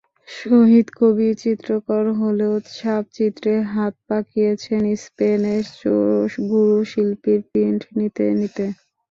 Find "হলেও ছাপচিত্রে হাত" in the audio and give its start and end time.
2.19-3.93